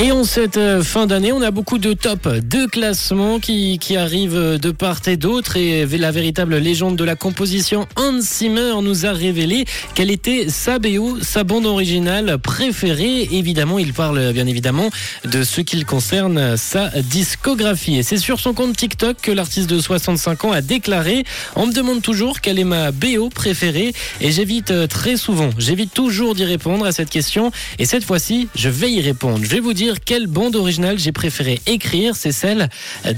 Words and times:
Et 0.00 0.12
en 0.12 0.22
cette 0.22 0.58
euh, 0.58 0.84
fin 0.84 1.08
d'année, 1.08 1.32
on 1.32 1.42
a 1.42 1.50
beaucoup 1.50 1.78
de 1.78 1.92
top 1.92 2.28
de 2.28 2.66
classements 2.66 3.40
qui, 3.40 3.80
qui 3.80 3.96
arrivent 3.96 4.56
de 4.56 4.70
part 4.70 5.00
et 5.08 5.16
d'autre. 5.16 5.56
Et 5.56 5.86
la 5.86 6.12
véritable 6.12 6.56
légende 6.58 6.94
de 6.94 7.02
la 7.02 7.16
composition, 7.16 7.88
Hans 7.96 8.20
Zimmer, 8.20 8.74
nous 8.80 9.06
a 9.06 9.12
révélé 9.12 9.64
quelle 9.96 10.12
était 10.12 10.50
sa 10.50 10.78
BO, 10.78 11.18
sa 11.20 11.42
bande 11.42 11.66
originale 11.66 12.38
préférée. 12.38 13.28
Évidemment, 13.32 13.80
il 13.80 13.92
parle 13.92 14.32
bien 14.32 14.46
évidemment 14.46 14.88
de 15.24 15.42
ce 15.42 15.60
qu'il 15.62 15.84
concerne 15.84 16.56
sa 16.56 16.90
discographie. 17.02 17.96
Et 17.96 18.04
c'est 18.04 18.18
sur 18.18 18.38
son 18.38 18.54
compte 18.54 18.76
TikTok 18.76 19.16
que 19.20 19.32
l'artiste 19.32 19.68
de 19.68 19.80
65 19.80 20.44
ans 20.44 20.52
a 20.52 20.60
déclaré 20.60 21.24
On 21.56 21.66
me 21.66 21.72
demande 21.72 22.02
toujours 22.02 22.40
quelle 22.40 22.60
est 22.60 22.64
ma 22.64 22.92
BO 22.92 23.30
préférée. 23.30 23.92
Et 24.20 24.30
j'évite 24.30 24.70
euh, 24.70 24.86
très 24.86 25.16
souvent, 25.16 25.50
j'évite 25.58 25.92
toujours 25.92 26.36
d'y 26.36 26.44
répondre 26.44 26.86
à 26.86 26.92
cette 26.92 27.10
question. 27.10 27.50
Et 27.80 27.84
cette 27.84 28.04
fois-ci, 28.04 28.46
je 28.54 28.68
vais 28.68 28.92
y 28.92 29.00
répondre. 29.00 29.40
Je 29.42 29.48
vais 29.48 29.58
vous 29.58 29.72
dire 29.72 29.87
quelle 30.04 30.26
bande 30.26 30.56
originale 30.56 30.98
j'ai 30.98 31.12
préféré 31.12 31.60
écrire, 31.66 32.16
c'est 32.16 32.32
celle 32.32 32.68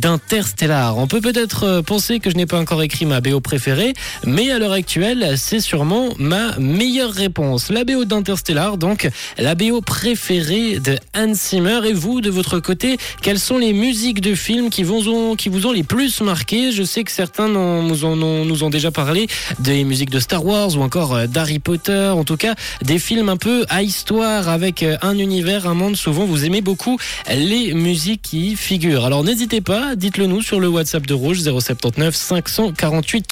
d'Interstellar. 0.00 0.98
On 0.98 1.06
peut 1.06 1.20
peut-être 1.20 1.64
euh, 1.64 1.82
penser 1.82 2.20
que 2.20 2.30
je 2.30 2.36
n'ai 2.36 2.46
pas 2.46 2.58
encore 2.58 2.82
écrit 2.82 3.06
ma 3.06 3.20
BO 3.20 3.40
préférée, 3.40 3.94
mais 4.24 4.50
à 4.50 4.58
l'heure 4.58 4.72
actuelle, 4.72 5.34
c'est 5.36 5.60
sûrement 5.60 6.10
ma 6.18 6.56
meilleure 6.58 7.12
réponse. 7.12 7.70
La 7.70 7.84
BO 7.84 8.04
d'Interstellar, 8.04 8.76
donc 8.76 9.08
la 9.38 9.54
BO 9.54 9.80
préférée 9.80 10.78
de 10.78 10.96
Hans 11.16 11.34
Zimmer. 11.34 11.80
Et 11.86 11.92
vous, 11.92 12.20
de 12.20 12.30
votre 12.30 12.60
côté, 12.60 12.96
quelles 13.22 13.38
sont 13.38 13.58
les 13.58 13.72
musiques 13.72 14.20
de 14.20 14.34
films 14.34 14.70
qui 14.70 14.82
vous 14.82 15.08
ont, 15.08 15.36
les 15.72 15.82
plus 15.82 16.20
marqué 16.20 16.72
Je 16.72 16.82
sais 16.82 17.04
que 17.04 17.10
certains 17.10 17.48
nous, 17.48 18.04
en 18.04 18.22
ont, 18.22 18.44
nous 18.44 18.64
ont 18.64 18.70
déjà 18.70 18.90
parlé 18.90 19.26
des 19.58 19.84
musiques 19.84 20.10
de 20.10 20.20
Star 20.20 20.44
Wars 20.44 20.76
ou 20.76 20.82
encore 20.82 21.14
euh, 21.14 21.26
d'Harry 21.26 21.58
Potter. 21.58 22.08
En 22.14 22.24
tout 22.24 22.36
cas, 22.36 22.54
des 22.82 22.98
films 22.98 23.28
un 23.28 23.36
peu 23.36 23.64
à 23.68 23.82
histoire 23.82 24.48
avec 24.48 24.82
euh, 24.82 24.96
un 25.02 25.18
univers, 25.18 25.66
un 25.66 25.74
monde. 25.74 25.96
Souvent, 25.96 26.24
vous 26.24 26.44
aimez 26.44 26.55
beaucoup 26.60 26.98
les 27.28 27.74
musiques 27.74 28.22
qui 28.22 28.56
figurent. 28.56 29.04
Alors 29.04 29.24
n'hésitez 29.24 29.60
pas, 29.60 29.96
dites-le 29.96 30.26
nous 30.26 30.42
sur 30.42 30.60
le 30.60 30.68
WhatsApp 30.68 31.06
de 31.06 31.14
Rouge 31.14 31.40
079 31.42 32.14
548 32.14 33.24